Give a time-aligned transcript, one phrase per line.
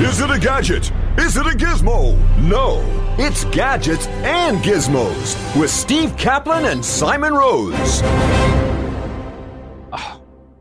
[0.00, 0.92] Is it a gadget?
[1.18, 2.16] Is it a gizmo?
[2.38, 2.80] No,
[3.18, 8.02] it's gadgets and gizmos with Steve Kaplan and Simon Rose.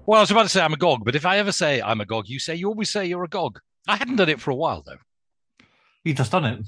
[0.10, 2.00] Well, I was about to say I'm a gog, but if I ever say I'm
[2.02, 3.60] a gog, you say you always say you're a gog.
[3.88, 4.98] I hadn't done it for a while though.
[6.04, 6.60] You just done it.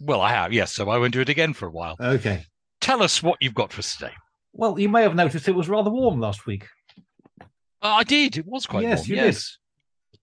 [0.00, 1.96] Well, I have, yes, so I won't do it again for a while.
[2.00, 2.44] Okay.
[2.80, 4.12] Tell us what you've got for us today.
[4.52, 6.66] Well, you may have noticed it was rather warm last week.
[7.40, 7.44] Uh,
[7.82, 8.36] I did.
[8.36, 9.10] It was quite Yes, warm.
[9.10, 9.58] you yes.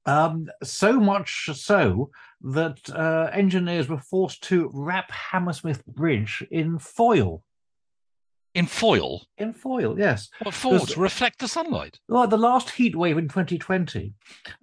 [0.10, 2.10] Um, so much so
[2.42, 7.44] that uh, engineers were forced to wrap Hammersmith Bridge in foil.
[8.56, 9.22] In foil.
[9.38, 10.30] In foil, yes.
[10.42, 10.80] What for?
[10.80, 12.00] To reflect the sunlight.
[12.08, 14.14] Well, the last heat wave in 2020,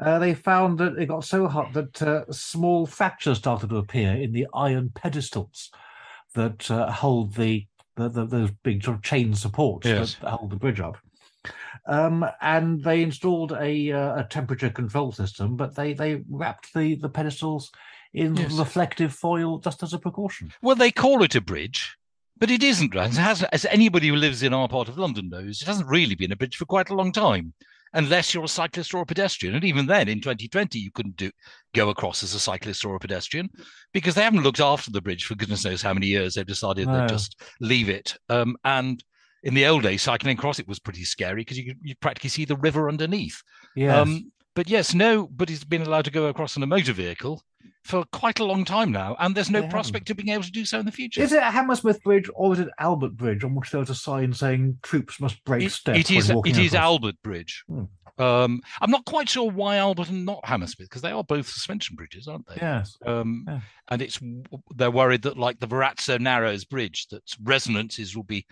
[0.00, 4.12] uh, they found that it got so hot that uh, small fractures started to appear
[4.14, 5.70] in the iron pedestals
[6.34, 10.16] that uh, hold the, the, the those big sort of chain supports Yes.
[10.20, 10.98] that hold the bridge up.
[11.86, 16.96] Um, and they installed a, uh, a temperature control system, but they, they wrapped the,
[16.96, 17.70] the pedestals
[18.14, 18.52] in Yes.
[18.52, 20.52] reflective foil just as a precaution.
[20.62, 21.96] Well, they call it a bridge,
[22.38, 22.94] but it isn't.
[22.94, 26.14] It hasn't, as anybody who lives in our part of London knows, it hasn't really
[26.14, 27.52] been a bridge for quite a long time,
[27.92, 29.54] unless you're a cyclist or a pedestrian.
[29.54, 31.30] And even then, in 2020, you couldn't do
[31.74, 33.50] go across as a cyclist or a pedestrian
[33.92, 36.34] because they haven't looked after the bridge for goodness knows how many years.
[36.34, 37.00] They've decided No.
[37.00, 38.16] they'd just leave it.
[38.30, 39.02] Um, and
[39.42, 42.44] in the old days, cycling across it was pretty scary because you you practically see
[42.44, 43.42] the river underneath.
[43.74, 43.96] Yes.
[43.96, 47.42] Um, but yes, nobody's been allowed to go across in a motor vehicle
[47.84, 49.70] for quite a long time now, and there's no They haven't.
[49.70, 51.20] prospect of being able to do so in the future.
[51.22, 54.32] Is it Hammersmith Bridge or is it Albert Bridge on which there was a sign
[54.32, 55.98] saying troops must break It- steps?
[55.98, 56.74] it is it is across?
[56.74, 57.62] Albert Bridge.
[57.68, 57.84] Hmm.
[58.18, 61.96] Um, I'm not quite sure why Albert and not Hammersmith because they are both suspension
[61.96, 62.56] bridges, aren't they?
[62.56, 62.96] Yes.
[63.04, 63.60] Um, Yeah.
[63.90, 64.18] and it's
[64.74, 68.46] they're worried that like the Verazzo Narrows Bridge, that resonances will be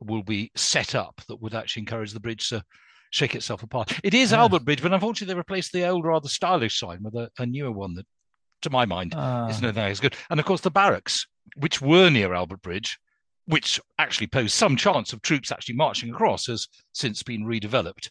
[0.00, 2.62] will be set up that would actually encourage the bridge to
[3.10, 3.98] shake itself apart.
[4.02, 4.32] It is.
[4.32, 7.70] Albert Bridge, but unfortunately they replaced the old rather stylish sign with a, a newer
[7.72, 8.06] one that,
[8.62, 9.48] to my mind, Ah.
[9.48, 10.16] is no that as good.
[10.30, 12.98] And of course the barracks, which were near Albert Bridge,
[13.46, 18.10] which actually posed some chance of troops actually marching across, has since been redeveloped.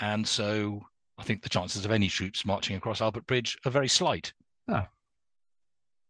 [0.00, 0.80] And so
[1.18, 4.32] I think the chances of any troops marching across Albert Bridge are very slight.
[4.68, 4.86] Ah.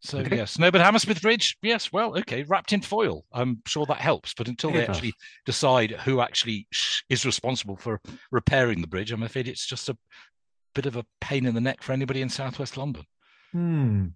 [0.00, 0.36] So Okay.
[0.36, 3.24] yes, no, but Hammersmith Bridge, yes, well, okay, wrapped in foil.
[3.32, 5.12] I'm sure that helps, but until they actually
[5.44, 6.68] decide who actually
[7.08, 8.00] is responsible for
[8.30, 9.98] repairing the bridge, I'm afraid it's just a
[10.74, 13.04] bit of a pain in the neck for anybody in Southwest London.
[13.50, 14.06] Hmm.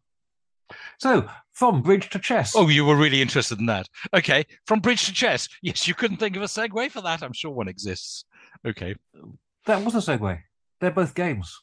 [0.99, 2.55] So, from bridge to chess.
[2.57, 3.89] Oh, you were really interested in that.
[4.15, 5.49] Okay, from bridge to chess.
[5.63, 7.23] Yes, you couldn't think of a segue for that.
[7.23, 8.25] I'm sure one exists.
[8.67, 8.95] Okay.
[9.67, 10.39] that was a segue.
[10.81, 11.61] They're both games.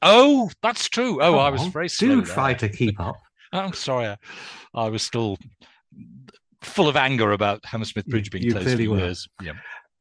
[0.00, 1.20] Oh, that's true.
[1.22, 2.08] Oh, Come I was on, very slow.
[2.08, 2.34] Do there.
[2.34, 3.16] try to keep up.
[3.52, 4.06] I'm sorry.
[4.06, 4.16] I,
[4.74, 5.36] I was still
[6.62, 9.28] full of anger about Hammersmith Bridge being you closed for years.
[9.42, 9.52] Yeah.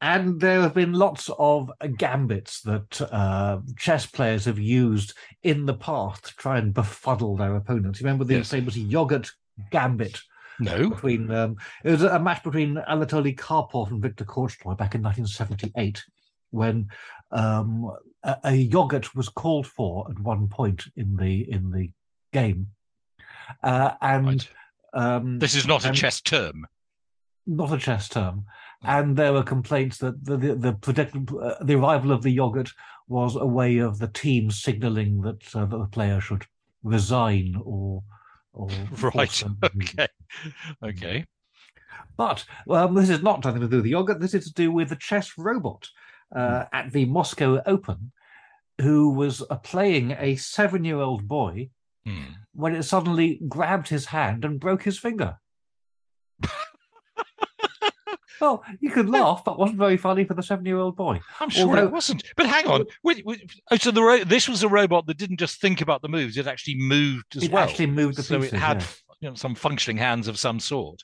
[0.04, 5.14] And there have been lots of gambits that uh, chess players have used
[5.44, 8.00] in the past to try and befuddle their opponents.
[8.00, 8.50] You remember the Yes.
[8.50, 9.30] famous yogurt
[9.70, 10.20] gambit
[10.60, 10.90] No.
[10.90, 16.04] between um, it was a match between Anatoly Karpov and Viktor Korchnoi back in 1978
[16.50, 16.88] when
[17.32, 17.92] um,
[18.24, 21.92] a, a yogurt was called for at one point in the in the
[22.34, 22.68] game,
[23.64, 24.50] uh, and Right.
[24.94, 26.68] um, This is not a chess term.
[27.46, 28.46] not a chess term.
[28.84, 32.72] And there were complaints that the the, the, predict, uh, the arrival of the yogurt
[33.08, 36.46] was a way of the team signalling that, uh, that the player should
[36.84, 38.04] resign or
[38.54, 38.70] or
[39.14, 39.44] Right.
[39.64, 40.08] Okay.
[40.84, 41.26] Okay.
[42.18, 44.20] But um, this is not something to do with the yogurt.
[44.20, 45.88] This is to do with the chess robot
[46.36, 48.12] uh, at the Moscow Open,
[48.80, 51.70] who was uh, playing a seven-year-old boy
[52.06, 52.24] Hmm.
[52.54, 55.38] when it suddenly grabbed his hand and broke his finger.
[58.42, 61.20] well, you could laugh, but wasn't very funny for the seven-year-old boy.
[61.40, 62.24] I'm sure Although- it wasn't.
[62.36, 62.86] But hang on.
[63.04, 66.02] Wait, wait, oh, so the ro- this was a robot that didn't just think about
[66.02, 67.64] the moves; it actually moved as It well.
[67.64, 68.88] actually moved the so pieces, it had yeah.
[69.20, 71.04] you know, some functioning hands of some sort.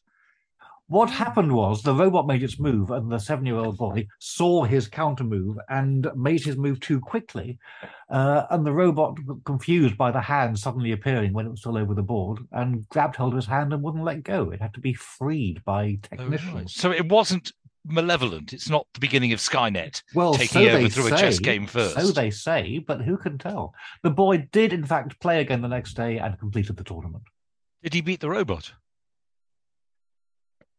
[0.89, 5.25] What happened was the robot made its move, and the seven-year-old boy saw his counter
[5.25, 7.60] move and made his move too quickly.
[8.10, 11.94] Uh, and the robot, confused by the hand suddenly appearing when it was still over
[11.94, 14.50] the board, and grabbed hold of his hand and wouldn't let go.
[14.51, 16.01] It had to be freed by Oh, right.
[16.04, 16.74] technicians.
[16.75, 17.51] So it wasn't
[17.86, 18.54] malevolent.
[18.54, 21.68] It's not the beginning of Skynet Well, taking so over through say, a chess game
[21.68, 21.95] first.
[22.00, 23.74] So they say, but who can tell?
[24.04, 27.24] The boy did, in fact, play again the next day and completed the tournament.
[27.83, 28.72] Did he beat the robot?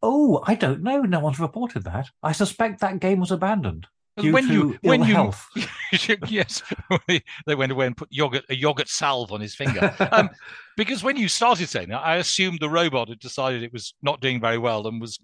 [0.01, 1.01] Oh, I don't know.
[1.01, 2.07] No one's reported that.
[2.23, 3.87] I suspect that game was abandoned
[4.17, 5.45] due when to you ill when you health.
[6.27, 6.61] yes,
[7.45, 9.93] they went away and put yogurt a yogurt salve on his finger.
[10.11, 10.29] Um,
[10.77, 14.21] because when you started saying that, I assumed the robot had decided it was not
[14.21, 15.19] doing very well and was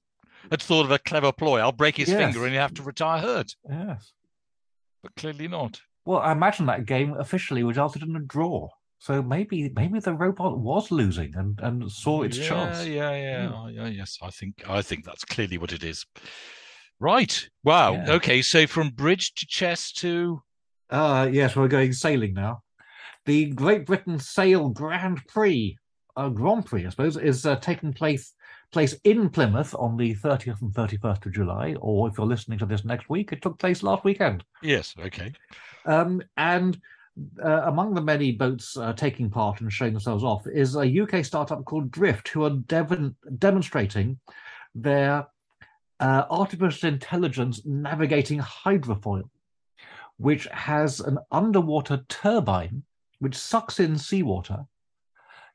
[0.51, 1.59] had thought of a clever ploy.
[1.59, 2.17] I'll break his Yes.
[2.19, 3.55] finger and he'll have to retire hurt.
[3.69, 4.11] yes.
[5.01, 5.79] But clearly not.
[6.05, 8.69] Well, I imagine that game officially resulted in a draw.
[9.05, 12.87] So maybe maybe the robot was losing and, and saw its yeah, chance.
[12.87, 14.17] Yeah, yeah, oh, yeah, yes.
[14.19, 16.07] I think I think that's clearly what it is.
[16.99, 17.47] Right.
[17.63, 17.93] Wow.
[17.93, 18.13] Yeah.
[18.13, 18.41] Okay.
[18.41, 20.41] So from bridge to chess to
[20.89, 22.63] Uh, yes, we're going sailing now.
[23.25, 25.77] The Great Britain Sail Grand Prix,
[26.17, 28.33] uh, Grand Prix, I suppose, is uh, taking place
[28.71, 32.65] place in Plymouth on the 30th and 31st of July, or if you're listening to
[32.65, 34.43] this next week, it took place last weekend.
[34.63, 34.95] yes.
[34.99, 35.31] Okay.
[35.85, 36.81] Um, and
[37.43, 41.23] uh, among the many boats uh, taking part and showing themselves off is a UK
[41.23, 44.19] startup called Drift, who are devon- demonstrating
[44.73, 45.27] their
[45.99, 49.29] uh, artificial intelligence navigating hydrofoil,
[50.17, 52.83] which has an underwater turbine
[53.19, 54.65] which sucks in seawater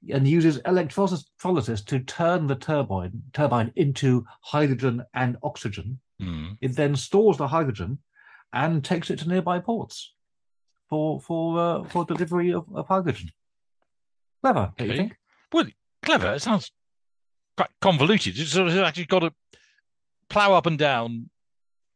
[0.08, 6.00] and uses electrolysis to turn the turbine turbine into hydrogen and oxygen.
[6.18, 6.52] Hmm.
[6.62, 7.98] It then stores the hydrogen
[8.54, 10.14] and takes it to nearby ports
[10.90, 13.30] for for uh, for delivery of, of hydrogen.
[14.42, 15.16] Clever, don't you think?
[15.52, 15.66] Well,
[16.02, 16.34] clever.
[16.34, 16.70] It sounds
[17.56, 18.36] quite convoluted.
[18.36, 19.32] You sort of actually got to
[20.28, 21.30] plow up and down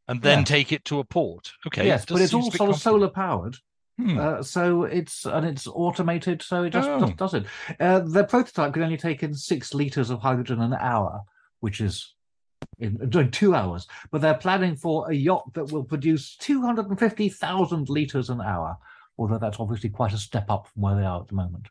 [0.08, 0.44] and then Yeah.
[0.44, 1.52] take it to a port.
[1.67, 1.87] Okay.
[1.87, 3.56] yes, it but it's seem a all sort of solar powered,
[3.96, 4.19] Hmm.
[4.19, 7.00] uh, so it's and it's automated, so it just, Oh.
[7.00, 7.46] just does it.
[7.81, 11.23] Uh, the prototype can only take in six liters of hydrogen an hour,
[11.61, 12.14] which is
[12.79, 13.87] in doing two hours.
[14.11, 18.31] But they're planning for a yacht that will produce two hundred and fifty thousand liters
[18.31, 18.76] an hour.
[19.19, 21.69] Although that's obviously quite a step up from where they are at the moment.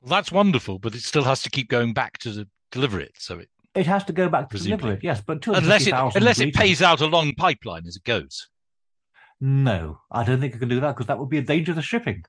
[0.00, 3.12] Well, that's wonderful, but it still has to keep going back to the, deliver it.
[3.18, 4.76] So it, It has to go back to Presumably.
[4.82, 7.96] deliver it, yes, but unless it 250,000 unless it pays out a long pipeline as
[7.96, 8.48] it goes.
[9.40, 11.82] No, I don't think it can do that because that would be a danger to
[11.82, 12.24] shipping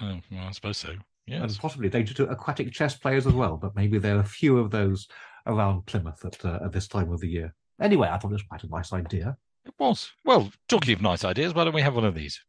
[0.00, 0.90] Oh, well, I suppose so.
[0.90, 1.58] and Yes.
[1.58, 3.56] possibly a danger to aquatic chess players as well.
[3.56, 5.08] But maybe there are a few of those
[5.46, 7.54] around Plymouth at, uh, at this time of the year.
[7.80, 9.36] Anyway, I thought it was quite a nice idea.
[9.64, 10.10] It was.
[10.24, 12.40] Well, talking of nice ideas, why don't we have one of these?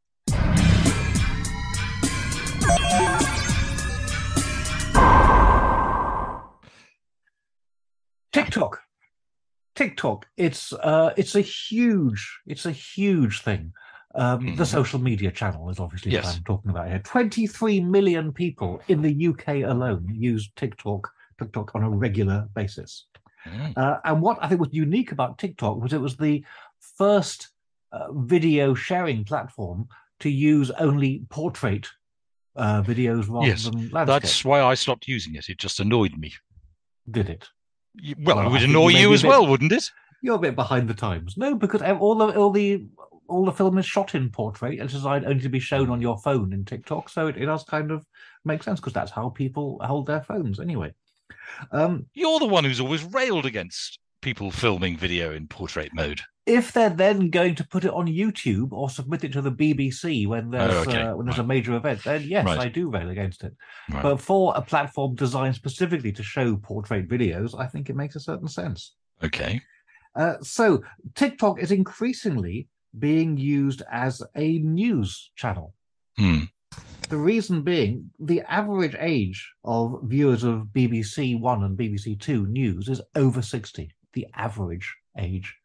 [8.31, 8.79] TikTok,
[9.75, 10.25] TikTok.
[10.37, 13.73] It's uh, it's a huge, it's a huge thing.
[14.15, 14.67] Um, The Mhm.
[14.67, 16.25] social media channel is obviously Yes.
[16.25, 16.99] what I'm talking about here.
[16.99, 23.05] 23 million people in the UK alone use TikTok, TikTok on a regular basis.
[23.47, 23.77] Mm.
[23.77, 26.43] Uh, and what I think was unique about TikTok was it was the
[26.97, 27.49] first
[27.91, 29.87] uh, video sharing platform
[30.19, 31.87] to use only portrait
[32.55, 34.05] uh, videos rather Yes, than landscape.
[34.07, 35.49] That's why I stopped using it.
[35.49, 36.33] It just annoyed me.
[37.09, 37.47] Did it?
[37.95, 39.89] You- Well, Well, it would annoy you you as bit- well, wouldn't it?
[40.21, 41.37] You're a bit behind the times.
[41.37, 42.85] No, because all the all the
[43.29, 44.77] all the film is shot in portrait.
[44.79, 47.63] It's designed only to be shown on your phone in TikTok, so it, it does
[47.63, 48.05] kind of
[48.43, 50.91] make sense because that's how people hold their phones anyway.
[51.71, 56.21] Um, You're the one who's always railed against people filming video in portrait mode.
[56.45, 60.25] if they're then going to put it on YouTube or submit it to the BBC
[60.27, 61.01] when there's Oh, okay.
[61.03, 62.57] uh, when there's a major event, then yes, Right.
[62.59, 63.53] I do rail against it.
[63.91, 64.01] Right.
[64.01, 68.19] But for a platform designed specifically to show portrait videos, I think it makes a
[68.19, 68.95] certain sense.
[69.23, 69.61] Okay.
[70.15, 70.81] Uh, so
[71.13, 75.75] TikTok is increasingly being used as a news channel.
[76.17, 76.45] Hmm.
[77.09, 82.87] The reason being, the average age of viewers of BBC One and BBC Two news
[82.87, 85.55] is over 60, the average age.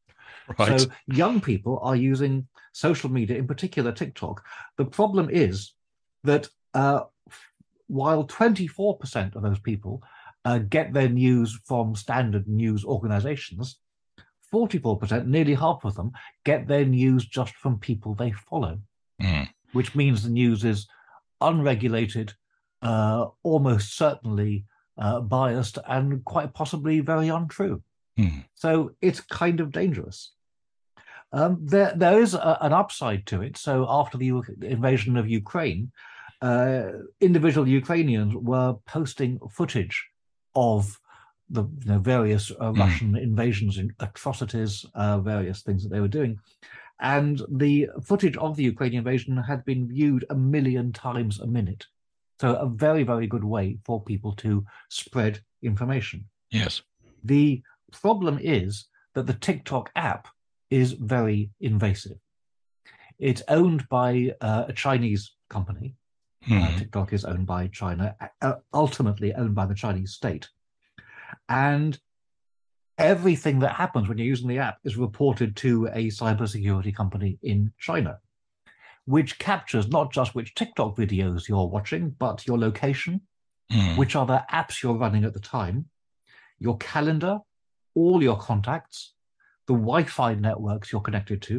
[0.59, 0.81] Right.
[0.81, 4.43] So young people are using social media, in particular TikTok.
[4.79, 5.75] The problem is
[6.25, 7.03] that uh,
[7.89, 10.03] while 24% of those people
[10.47, 13.79] uh, get their news from standard news organizations,
[14.53, 16.13] 44%, nearly half of them,
[16.45, 18.79] get their news just from people they follow,
[19.21, 19.45] Hmm.
[19.73, 20.87] which means the news is
[21.51, 22.29] unregulated,
[22.83, 24.65] uh, almost certainly
[25.05, 27.83] uh, biased, and quite possibly very untrue.
[28.17, 28.41] Hmm.
[28.55, 28.71] So
[29.01, 30.19] it's kind of dangerous.
[31.33, 33.57] Um, there, there is a, an upside to it.
[33.57, 35.91] So after the U- invasion of Ukraine,
[36.41, 36.83] uh,
[37.21, 39.97] individual Ukrainians were posting footage
[40.55, 41.01] of
[41.51, 42.79] the you know, various uh, Mm.
[42.79, 46.39] Russian invasions and atrocities, uh, various things that they were doing.
[47.01, 51.87] And the footage of the Ukrainian invasion had been viewed a million times a minute.
[52.41, 56.27] So a very, very good way for people to spread information.
[56.51, 56.83] Yes.
[57.25, 60.29] The problem is that the TikTok app
[60.71, 62.19] is very invasive.
[63.19, 65.95] It's owned by uh, a Chinese company.
[66.51, 66.79] Uh, Hmm.
[66.79, 70.47] TikTok is owned by China, uh, ultimately owned by the Chinese state.
[71.49, 71.99] And
[72.99, 77.73] everything that happens when you're using the app is reported to a cybersecurity company in
[77.79, 78.19] China,
[79.05, 83.21] which captures not just which TikTok videos you're watching, but your location,
[83.71, 83.97] Hmm.
[83.97, 85.89] which other apps you're running at the time,
[86.59, 87.39] your calendar,
[87.95, 89.15] all your contacts,
[89.67, 91.55] the Wi-Fi networks you're connected to,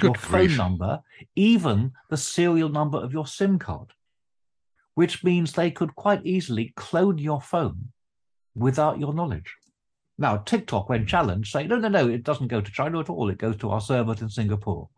[0.00, 1.02] your Good phone number,
[1.34, 3.92] even the serial number of your SIM card,
[4.94, 7.92] which means they could quite easily clone your phone
[8.54, 9.56] without your knowledge.
[10.18, 13.30] Now, TikTok, when challenged, say, no, no, no, it doesn't go to China at all.
[13.30, 14.88] It goes to our server in Singapore.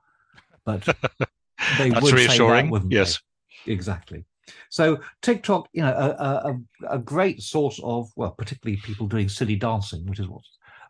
[0.64, 0.82] But
[1.78, 2.72] they would reassuring.
[2.72, 3.20] say that, yes.
[3.66, 3.72] they?
[3.72, 4.24] Exactly.
[4.70, 6.50] So TikTok, you know, a,
[6.90, 10.42] a, a- great source of, well, particularly people doing silly dancing, which is what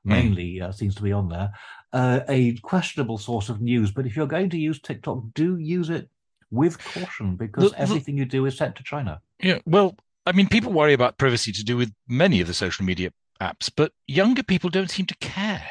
[0.04, 0.12] Hmm.
[0.12, 1.50] mainly uh, seems to be on there,
[1.92, 3.90] uh, a questionable source of news.
[3.90, 6.08] But if you're going to use TikTok, do use it
[6.50, 9.20] with caution because The- the- everything you do is sent to China.
[9.42, 9.58] Yeah.
[9.66, 9.94] Well,
[10.24, 13.10] I mean, people worry about privacy to do with many of the social media
[13.40, 15.70] apps, but younger people don't seem to care.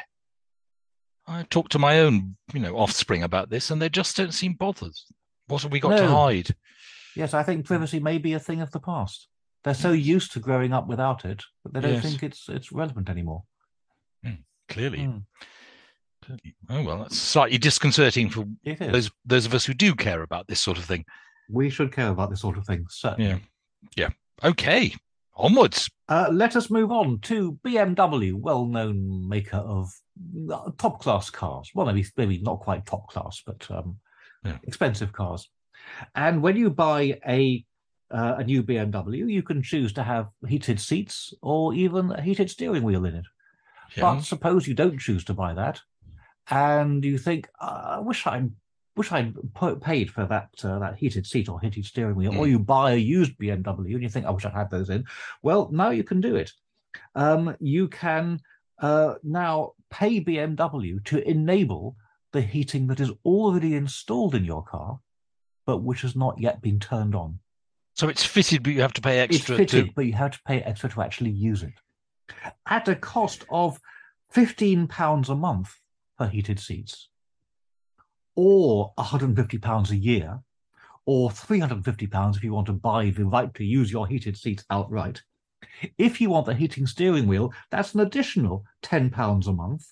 [1.26, 4.54] I talked to my own, you know, offspring about this, and they just don't seem
[4.54, 4.92] bothered.
[5.46, 6.54] What have we got to hide?
[7.14, 9.28] Yes, I think privacy may be a thing of the past.
[9.62, 12.02] They're so used to growing up without it that they don't Yes.
[12.02, 13.44] think it's it's relevant anymore.
[14.68, 15.04] Clearly.
[15.04, 15.18] Hmm.
[16.22, 16.54] Clearly.
[16.68, 18.46] Oh well, that's slightly disconcerting for
[18.78, 21.04] those those of us who do care about this sort of thing.
[21.50, 23.30] We should care about this sort of thing, certainly.
[23.30, 23.38] Yeah.
[23.96, 24.08] Yeah.
[24.48, 24.94] Okay.
[25.40, 25.90] Onwards.
[26.08, 29.90] Uh, let us move on to BMW, well-known maker of
[30.52, 31.70] uh, top-class cars.
[31.74, 33.98] Well, maybe maybe not quite top class, but um,
[34.44, 34.58] Yeah.
[34.64, 35.48] expensive cars.
[36.14, 37.64] And when you buy a
[38.10, 42.50] uh, a new BMW, you can choose to have heated seats or even a heated
[42.50, 43.26] steering wheel in it.
[43.96, 45.80] But suppose you don't choose to buy that,
[46.50, 48.48] and you think, "Uh, "I wish I
[48.96, 49.34] wish I'd
[49.82, 52.50] paid for that uh, that heated seat or heated steering wheel," or Mm.
[52.50, 55.04] you buy a used BMW and you think, "I wish I had those in."
[55.42, 56.52] Well, now you can do it.
[57.14, 58.40] Um, you can
[58.78, 61.96] uh, now pay BMW to enable
[62.32, 64.98] the heating that is already installed in your car,
[65.66, 67.38] but which has not yet been turned on.
[67.94, 69.92] So it's fitted, but you have to pay extra it's fitted, to.
[69.94, 71.74] but you have to pay extra to actually use it.
[72.66, 73.78] At a cost of
[74.34, 75.74] £15 a month
[76.16, 77.09] for heated seats,
[78.36, 80.40] or £150 a year,
[81.06, 85.22] or £350 if you want to buy the right to use your heated seats outright.
[85.98, 89.86] If you want the heating steering wheel, that's an additional £10 a month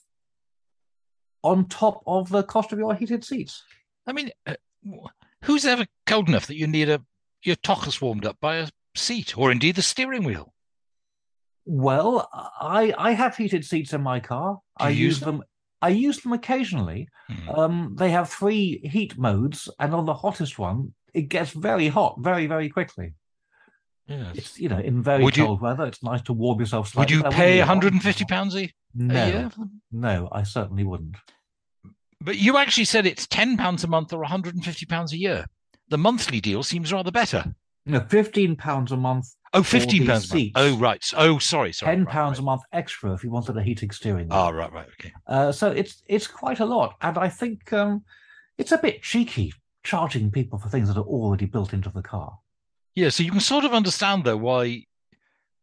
[1.42, 3.62] on top of the cost of your heated seats.
[4.06, 4.54] I mean, uh,
[5.44, 7.02] who's ever cold enough that you need a
[7.42, 10.52] your tockers warmed up by a seat, or indeed the steering wheel?
[11.64, 14.60] Well, I I have heated seats in my car.
[14.78, 15.42] Do I use use them.
[15.80, 17.08] I use them occasionally.
[17.28, 17.48] Hmm.
[17.50, 22.16] Um, they have three heat modes, and on the hottest one, it gets very hot
[22.20, 23.14] very very quickly.
[24.06, 24.36] Yes.
[24.36, 27.16] It's you know in very Would you- cold weather, it's nice to warm yourself slightly.
[27.18, 29.50] Would you pay 150 pounds a, a No, year?
[29.92, 31.16] no, I certainly wouldn't.
[32.20, 35.46] But you actually said it's 10 pounds a month or 150 pounds a year.
[35.90, 37.54] The monthly deal seems rather better.
[37.86, 40.50] No, fifteen pounds a month, Oh, 15 pounds a month.
[40.56, 41.04] Oh, right.
[41.16, 41.96] Oh, sorry, sorry.
[41.96, 42.42] ten pounds right.
[42.42, 44.38] a month extra if you wanted a heating steering wheel.
[44.38, 44.88] Ah, right, right.
[45.00, 45.12] Okay.
[45.26, 48.04] Uh, so it's it's quite a lot, and I think um,
[48.58, 49.52] it's a bit cheeky
[49.84, 52.38] charging people for things that are already built into the car.
[52.94, 54.84] Yeah, so you can sort of understand though why,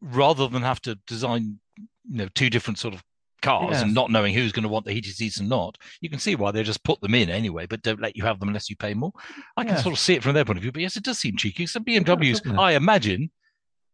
[0.01, 3.03] rather than have to design, you know, two different sort of
[3.41, 3.81] cars Yes.
[3.83, 6.35] and not knowing who's going to want the heated seats and not, you can see
[6.35, 8.75] why they just put them in anyway, but don't let you have them unless you
[8.75, 9.11] pay more.
[9.57, 11.19] I can sort of see it from their point of view, but yes, it does
[11.19, 11.67] seem cheeky.
[11.67, 12.57] So BMWs?
[12.57, 13.29] I imagine,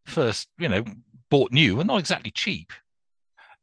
[0.05, 0.83] first, you know,
[1.29, 2.71] bought new and not exactly cheap,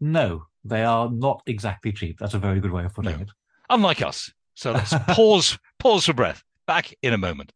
[0.01, 2.19] No, they are not exactly cheap.
[2.19, 3.23] That's a very good way of putting No.
[3.23, 3.29] it.
[3.71, 4.31] unlike us.
[4.55, 6.43] So let's pause, pause for breath.
[6.67, 7.53] Back in a moment.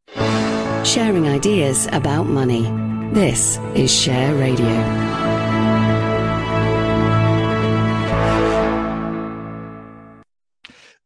[0.85, 2.63] Sharing ideas about money.
[3.13, 5.01] This is Share Radio.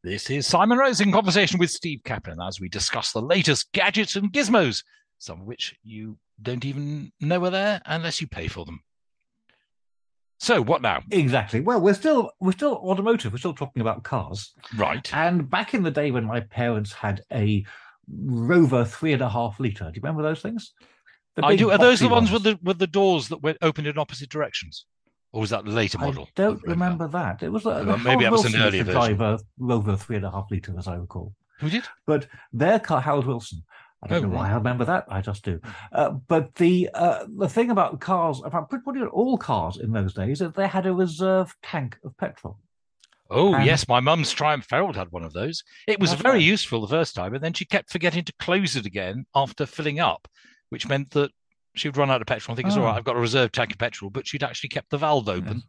[0.02, 4.14] This is Simon Rose in conversation with Steve Kaplan as we discuss the latest gadgets
[4.14, 4.84] and gizmos,
[5.18, 8.80] some of which you don't even know are there unless you pay for them.
[10.38, 11.02] So, what now?
[11.10, 11.60] Exactly.
[11.60, 13.32] Well, we're still we're still automotive.
[13.32, 14.52] We're still talking about cars.
[14.76, 15.10] Right.
[15.14, 17.64] And back in the day when my parents had a
[18.08, 20.74] Rover three and a half liter, do you remember those things?
[21.42, 21.70] I do.
[21.70, 24.28] Are those the boxy ones with the with the doors that went opened in opposite
[24.28, 24.86] directions,
[25.32, 26.24] or was that the later model?
[26.24, 27.42] I don't remember that.
[27.42, 29.00] It was uh, Well, maybe that was an earlier version.
[29.00, 31.34] drive a Rover three and a half liter, as I recall.
[31.60, 31.84] Who did?
[32.06, 33.64] But their car, Harold Wilson.
[34.10, 34.52] I don't Oh, know why right.
[34.52, 35.04] I remember that.
[35.08, 35.60] I just do.
[35.92, 40.14] Uh, but the uh, the thing about cars, about pretty much all cars in those
[40.14, 42.58] days, is they had a reserve tank of petrol.
[43.28, 45.62] Oh And- yes, my mum's Triumph Herald had one of those.
[45.88, 46.42] It was very right.
[46.42, 49.98] useful the first time, and then she kept forgetting to close it again after filling
[50.00, 50.28] up,
[50.70, 51.30] which meant that
[51.74, 52.54] she would run out of petrol.
[52.54, 52.88] I think it's all Oh.
[52.90, 55.64] I've got a reserve tank of petrol, but she'd actually kept the valve open, Yes.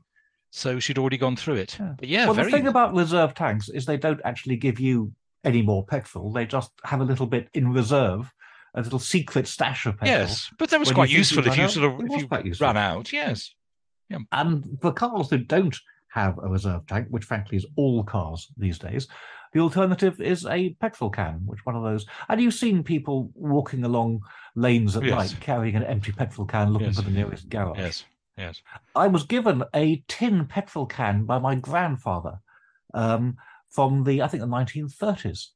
[0.51, 1.77] so she'd already gone through it.
[1.79, 1.95] Yeah.
[1.97, 5.11] But yeah, well, the thing about reserve tanks is they don't actually give you
[5.47, 6.31] any more petrol.
[6.31, 8.31] They just have a little bit in reserve,
[8.75, 10.19] a little secret stash of petrol.
[10.19, 12.77] yes, but that was quite useful if you out, sort of it if you ran
[12.77, 13.11] out.
[13.13, 13.53] Yes.
[14.31, 15.75] And for cars that don't
[16.09, 19.07] have a reserve tank, which frankly is all cars these days,
[19.53, 22.05] the alternative is a petrol can, which one of those.
[22.29, 24.21] And you've seen people walking along
[24.55, 25.31] lanes at Yes.
[25.33, 26.95] night carrying an empty petrol can looking Yes.
[26.97, 27.77] for the nearest garage.
[27.77, 28.05] Yes.
[28.37, 28.61] Yes.
[28.95, 32.39] I was given a tin petrol can by my grandfather
[32.93, 33.37] um,
[33.77, 35.49] from the, I think, the 1930s.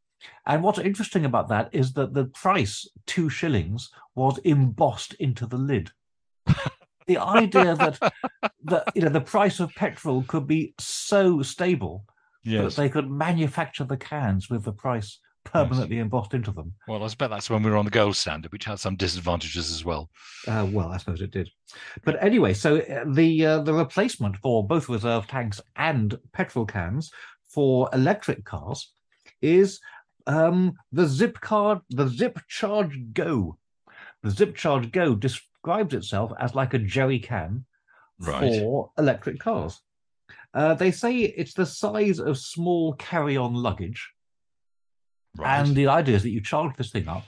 [0.45, 5.57] And what's interesting about that is that the price, two shillings, was embossed into the
[5.57, 5.89] lid.
[7.07, 7.97] the idea that,
[8.65, 12.05] that you know the price of petrol could be so stable
[12.43, 12.75] Yes.
[12.75, 16.73] that they could manufacture the cans with the price permanently embossed into them.
[16.87, 19.71] Well, I bet that's when we were on the gold standard, which had some disadvantages
[19.71, 20.09] as well.
[20.47, 21.49] Uh, well, I suppose it did.
[22.03, 27.11] But anyway, so uh, the uh, the replacement for both reserve tanks and petrol cans
[27.53, 28.93] for electric cars
[29.41, 29.79] is
[30.27, 33.57] um, the Zip Card, the Zip Charge Go.
[34.23, 37.65] The Zip Charge Go describes itself as like a jerry can
[38.19, 38.59] Right.
[38.61, 39.79] for electric cars.
[40.53, 44.11] Uh, they say it's the size of small carry-on luggage.
[45.35, 45.59] Right.
[45.59, 47.23] And the idea is that you charge this thing up.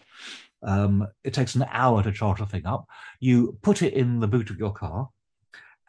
[0.62, 2.86] Um, it takes an hour to charge the thing up.
[3.20, 5.10] You put it in the boot of your car,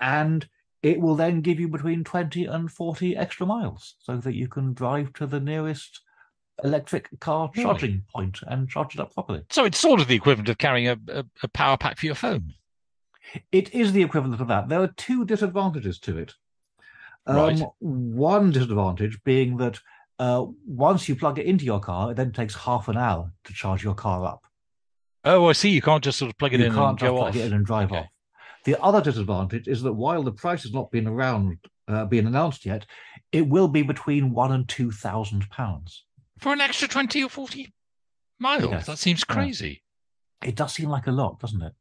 [0.01, 0.49] and
[0.85, 4.75] it will then give you between 20 and 40 extra miles so that you can
[4.75, 6.01] drive to the nearest
[6.63, 7.65] electric car Really?
[7.65, 9.43] charging point and charge it up properly.
[9.51, 12.15] so it's sort of the equivalent of carrying a, a, a power pack for your
[12.15, 12.53] phone.
[13.51, 14.69] It is the equivalent of that.
[14.69, 16.35] There are two disadvantages to it.
[17.27, 17.63] Um, Right.
[17.81, 19.81] One disadvantage being that
[20.19, 23.53] uh, once you plug it into your car, it then takes half an hour to
[23.55, 24.45] charge your car up.
[25.25, 25.71] Oh, I see.
[25.71, 27.37] You can't just sort of plug it you in can't and go plug off.
[27.37, 28.01] it in and drive Okay.
[28.03, 28.07] off.
[28.65, 32.65] The other disadvantage is that while the price has not been around, uh, been announced
[32.65, 32.87] yet,
[33.31, 36.05] it will be between one and two thousand pounds.
[36.39, 37.73] For an extra 20 or 40
[38.39, 38.71] miles.
[38.71, 38.87] Yes.
[38.87, 39.35] That seems Yeah.
[39.35, 39.83] crazy.
[40.43, 41.73] It does seem like a lot, doesn't it?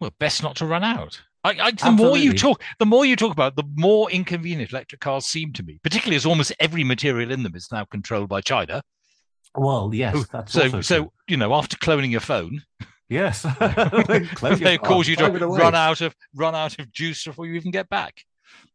[0.00, 1.20] Well, best not to run out.
[1.44, 5.00] I, I, the more you talk, the more you talk about, the more inconvenient electric
[5.00, 5.78] cars seem to me.
[5.82, 8.82] Particularly as almost every material in them is now controlled by China.
[9.54, 11.12] Well, yes, that's so, so true.
[11.28, 12.62] you know, after cloning your phone,
[13.10, 13.42] yes,
[14.40, 17.70] they they cause you to run out of run out of juice before you even
[17.70, 18.24] get back.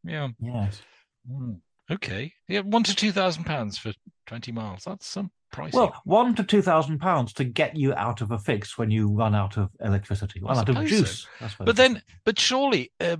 [0.03, 0.29] Yeah.
[0.39, 0.81] Yes.
[1.27, 1.53] Hmm.
[1.89, 2.33] Okay.
[2.47, 3.93] Yeah, one to two thousand pounds for
[4.25, 4.83] twenty miles.
[4.85, 5.73] That's some pricey.
[5.73, 9.09] Well, one to two thousand pounds to get you out of a fix when you
[9.09, 10.97] run out of electricity, I run out of suppose so.
[10.97, 11.27] juice.
[11.59, 13.17] But then, but surely, uh,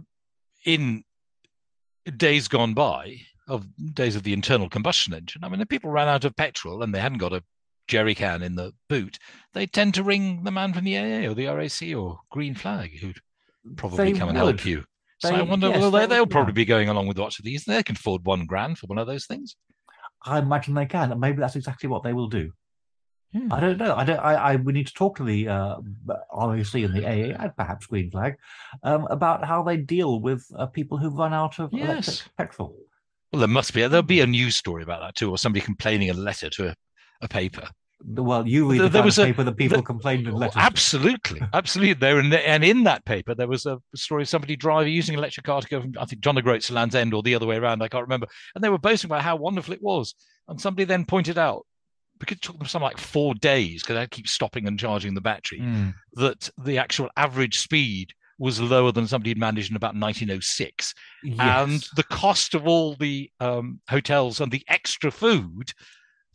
[0.66, 1.04] in
[2.18, 6.08] days gone by, of days of the internal combustion engine, I mean, if people ran
[6.08, 7.44] out of petrol and they hadn't got a
[7.88, 9.20] jerry can in the boot,
[9.54, 12.98] they tend to ring the man from the AA or the RAC or Green Flag,
[13.00, 13.20] who'd
[13.76, 14.84] probably They come and help you.
[15.20, 16.26] So They- I wonder, yes, well, they they, would, they'll yeah.
[16.32, 17.64] probably be going along with lots of these.
[17.66, 19.56] They can afford one grand for one of those things.
[20.26, 22.52] I imagine they can, and maybe that's exactly what they will do.
[23.32, 23.52] Hmm.
[23.52, 23.96] I don't know.
[23.96, 24.20] I don't.
[24.20, 25.76] I, I we need to talk to the uh,
[26.34, 28.36] RAC and the AA and perhaps Green Flag
[28.84, 32.08] um, about how they deal with uh, people who run out of Yes.
[32.08, 32.76] electric petrol.
[33.32, 33.82] Well, there must be.
[33.82, 36.76] There'll be a news story about that too, or somebody complaining a letter to a,
[37.22, 37.68] a paper.
[38.08, 40.38] Well, you read There- the there was a- paper that people the- complained in Oh,
[40.38, 40.58] letters.
[40.58, 41.94] Absolutely, absolutely.
[41.94, 45.20] There and, and in that paper there was a story of somebody driving using an
[45.20, 47.34] electric car to go from I think John the O'Groats to Land's End or the
[47.36, 47.82] other way around.
[47.82, 48.28] I can't remember.
[48.54, 50.14] And they were boasting about how wonderful it was.
[50.48, 51.66] And somebody then pointed out
[52.20, 55.22] because it took them some like four days because they'd keep stopping and charging the
[55.22, 55.94] battery Mm.
[56.14, 60.94] that the actual average speed was lower than somebody had managed in about 1906
[61.40, 65.72] and the cost of all the um, hotels and the extra food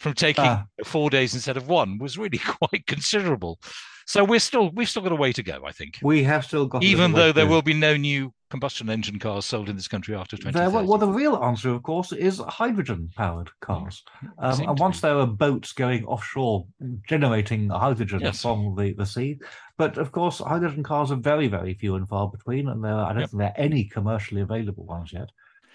[0.01, 0.65] from taking Ah.
[0.85, 3.61] four days instead of one was really quite considerable.
[4.07, 5.99] So we're still we've still got a way to go, I think.
[6.03, 9.69] we have still got Even though there will be no new combustion engine cars sold
[9.69, 10.89] in this country after 2030.
[10.89, 14.03] well, the real answer, of course, is hydrogen-powered cars.
[14.39, 16.67] Um, and once there are boats going offshore
[17.07, 18.43] generating hydrogen Yes.
[18.43, 19.39] from the, the sea,
[19.79, 23.05] but of course, hydrogen cars are very, very few and far between, and there are,
[23.11, 23.31] I don't Yep.
[23.31, 25.29] think there are any commercially available ones yet.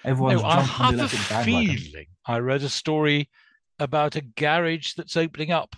[0.04, 3.30] Everyone's No, I have a feeling I read a story
[3.80, 5.76] about a garage that's opening up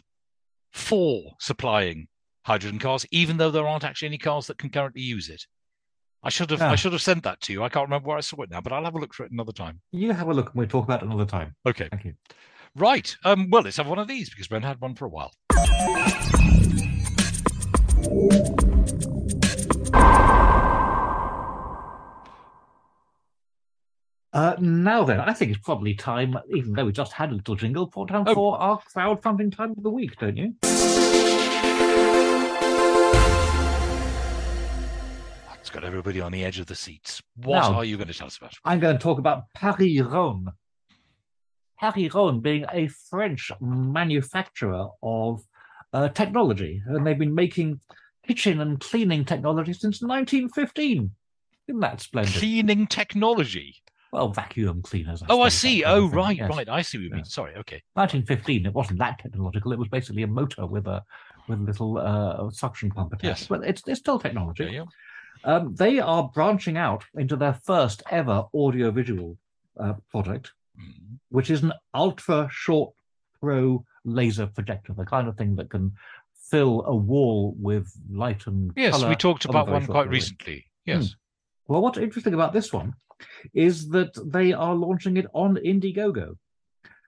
[0.72, 2.08] for supplying
[2.46, 5.46] hydrogen cars, even though there aren't actually any cars that can currently use it.
[6.24, 7.64] I should have I should have sent that to you.
[7.64, 9.32] I can't remember where I saw it now, but I'll have a look for it
[9.32, 9.82] another time.
[9.92, 11.56] You have a look, and we'll talk about it another time.
[11.66, 11.88] Okay.
[11.90, 12.14] Thank you.
[12.76, 13.16] Right.
[13.24, 15.32] Um, well, let's have one of these because Brent had one for a while.
[24.38, 27.56] Uh, now then, I think it's probably time, even though we just had a little
[27.56, 28.36] jingle, for time Oh.
[28.36, 30.54] for our crowdfunding time of the week, don't you?
[35.60, 37.20] It's got everybody on the edge of the seats.
[37.36, 38.54] What Now- are you going to tell us about?
[38.64, 40.54] I'm going to talk about Paris Rhône.
[41.80, 45.42] Paris Rhône being a French manufacturer of
[45.94, 47.80] uh, technology, and they've been making
[48.28, 51.10] kitchen and cleaning technology since 1915.
[51.68, 52.34] Isn't that splendid?
[52.36, 53.82] Cleaning technology.
[54.12, 55.22] Well, vacuum cleaners.
[55.30, 55.84] Oh, I see.
[55.84, 56.50] Oh, thing, right, yes.
[56.50, 56.70] right.
[56.70, 57.20] I see what you mean.
[57.20, 57.24] Yeah.
[57.26, 57.52] Sorry.
[57.56, 57.82] Okay.
[57.94, 59.72] 1915, it wasn't that technological.
[59.74, 61.04] It was basically a motor with a
[61.48, 63.42] with a little uh, suction pump attached.
[63.42, 63.48] Yes.
[63.48, 64.66] But it's, it's still technology.
[64.66, 64.84] Yeah, yeah.
[65.44, 69.38] Um, they are branching out into their first ever audiovisual
[69.80, 71.18] uh, product, Mm.
[71.30, 72.94] which is an ultra short
[73.40, 75.92] throw laser projector, the kind of thing that can
[76.36, 80.12] fill a wall with light and Yes, colour we talked about one quite period.
[80.12, 80.66] recently.
[80.86, 81.16] Yes.
[81.68, 82.94] Well, what's interesting about this one
[83.54, 86.38] is that they are launching it on Indiegogo.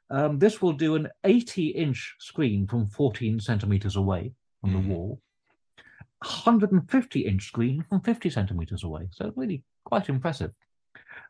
[0.09, 4.87] Um, this will do an 80 inch screen from 14 centimeters away from the Mhm.
[4.87, 5.21] wall,
[6.21, 9.07] 150 inch screen from 50 centimeters away.
[9.11, 10.53] So really quite impressive.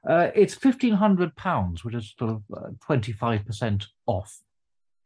[0.07, 4.41] Uh, it's 1500 pounds, which is sort of uh, 25% off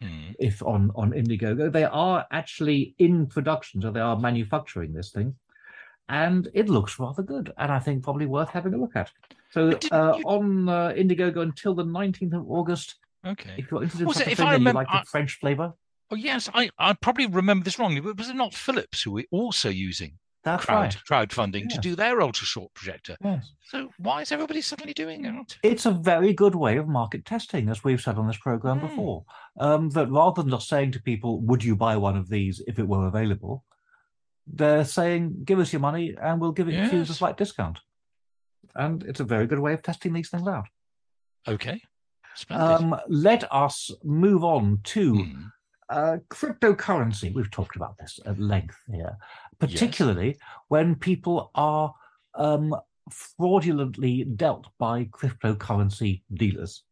[0.02, 0.36] Mm.
[0.38, 1.72] if on on Indiegogo.
[1.72, 5.36] They are actually in production, so they are manufacturing this thing,
[6.10, 9.12] and it looks rather good, and I think probably worth having a look at.
[9.52, 12.96] So uh, you- on uh, Indiegogo until the nineteenth of August.
[13.26, 13.52] Okay.
[13.58, 15.74] If you're interested in such it- if I and you remember- like the French flavour,
[16.12, 16.50] Oh, yes.
[16.54, 20.20] I, I probably remember this wrongly, but was it not Philips who were also using
[20.44, 21.28] that's crowd right.
[21.30, 23.16] crowdfunding to do their ultra short projector?
[23.24, 23.52] Yes.
[23.66, 25.58] So why is everybody suddenly doing it?
[25.64, 28.90] It's a very good way of market testing, as we've said on this program Mm.
[28.90, 29.26] before.
[29.60, 32.78] Um, that rather than just saying to people, "Would you buy one of these if
[32.78, 33.64] it were available?"
[34.48, 37.38] They're saying, "Give us your money, and we'll give it to you as a slight
[37.38, 37.80] discount."
[38.76, 40.68] And it's a very good way of testing these things out.
[41.48, 41.82] Okay.
[42.50, 45.52] Um, let us move on to Mm.
[45.90, 47.34] uh, cryptocurrency.
[47.34, 49.18] We've talked about this at length here,
[49.60, 51.94] particularly when people are
[52.36, 52.76] um,
[53.12, 56.84] fraudulently dealt by cryptocurrency dealers.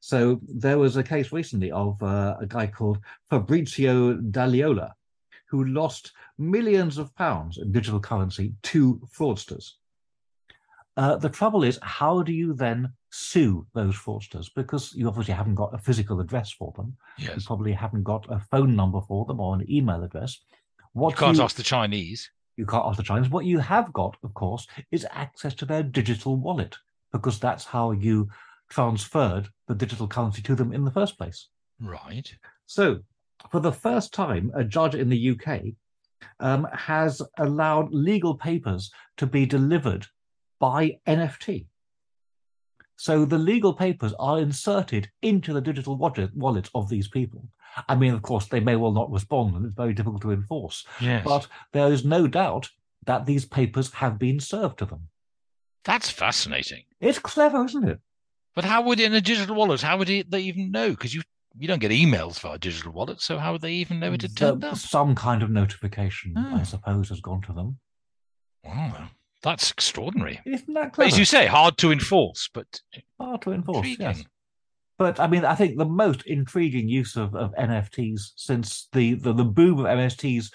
[0.00, 4.94] So there was a case recently of uh, a guy called Fabrizio D'Aloia
[5.50, 9.72] who lost millions of pounds in digital currency to fraudsters.
[10.96, 14.48] Uh, the trouble is, how do you then sue those fraudsters?
[14.54, 16.96] Because you obviously haven't got a physical address for them.
[17.18, 17.36] Yes.
[17.36, 20.38] You probably haven't got a phone number for them or an email address.
[20.92, 22.30] What You can't ask the Chinese.
[22.56, 23.30] you can't ask the Chinese.
[23.30, 26.76] What you have got, of course, is access to their digital wallet,
[27.12, 28.28] because that's how you
[28.68, 31.48] transferred the digital currency to them in the first place.
[31.80, 32.32] Right.
[32.66, 33.00] So,
[33.50, 35.62] for the first time, a judge in the UK
[36.38, 40.06] um, has allowed legal papers to be delivered
[40.58, 41.66] by NFT.
[42.96, 47.48] So the legal papers are inserted into the digital wallet, wallet of these people.
[47.88, 50.84] I mean, of course, they may well not respond, and it's very difficult to enforce.
[51.00, 51.24] Yes.
[51.24, 52.68] But there is no doubt
[53.06, 55.08] that these papers have been served to them.
[55.84, 56.82] That's fascinating.
[57.00, 58.00] It's clever, isn't it?
[58.54, 59.80] But how would in a digital wallet?
[59.80, 60.90] How would it, they even know?
[60.90, 61.22] Because you
[61.58, 64.36] you don't get emails via digital wallet, so how would they even know it had
[64.36, 64.76] turned up?
[64.76, 66.64] some kind of notification, I Oh.
[66.64, 67.78] suppose, has gone to them.
[68.64, 69.08] Oh, wow,
[69.42, 70.40] that's extraordinary.
[70.44, 71.08] Isn't that clever?
[71.08, 72.80] as you say, hard to enforce, but
[73.20, 74.06] Hard to enforce, intriguing.
[74.18, 74.24] yes.
[74.98, 79.32] But I mean, I think the most intriguing use of, of NFTs since the, the,
[79.32, 80.52] the boom of NFTs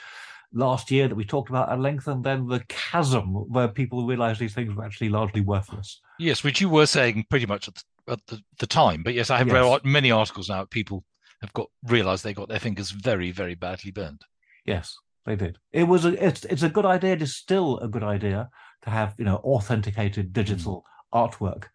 [0.54, 4.40] last year that we talked about at length, and then the chasm where people realized
[4.40, 6.00] these things were actually largely worthless.
[6.20, 9.04] Yes, which you were saying pretty much at the, at the, the time.
[9.04, 9.74] But yes, I have read Yes.
[9.74, 10.66] out many articles now.
[10.66, 11.04] People
[11.42, 14.22] have got realised they got their fingers very, very badly burned.
[14.66, 15.58] Yes, they did.
[15.72, 17.14] It was a it's it's a good idea.
[17.14, 18.50] It is still a good idea
[18.84, 21.66] to have you know authenticated digital artwork,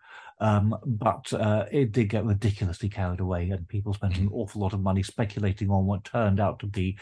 [0.40, 4.72] um, but uh, it did get ridiculously carried away, and people spent an awful lot
[4.72, 6.98] of money speculating on what turned out to be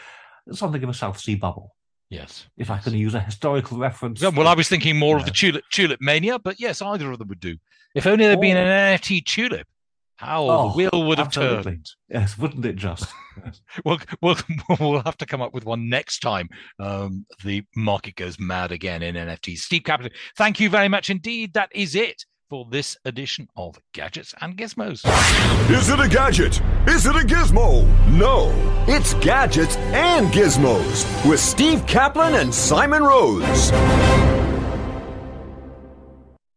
[0.51, 1.75] something of a South Sea bubble.
[2.09, 2.47] Yes.
[2.57, 5.31] If I can use a historical reference, Yeah, well, I was thinking more of the
[5.31, 7.57] tulip tulip mania, but yes, either of them would do.
[7.95, 8.61] If only there'd been Oh.
[8.61, 8.67] an
[8.97, 9.67] NFT tulip,
[10.15, 11.73] how Oh, the wheel would have absolutely.
[11.73, 11.89] turned.
[12.09, 13.05] yes, wouldn't it just?
[13.85, 14.35] We'll, we'll,
[14.81, 19.01] we'll have to come up with one next time um, the market goes mad again
[19.01, 19.59] in NFTs.
[19.59, 21.53] Steve Kaplan, thank you very much indeed.
[21.53, 25.05] That is it for this edition of Gadgets and Gizmos.
[25.69, 26.59] Is it a gadget?
[26.87, 27.87] Is it a gizmo?
[28.09, 28.51] No,
[28.87, 33.71] it's gadgets and gizmos with Steve Kaplan and Simon Rose.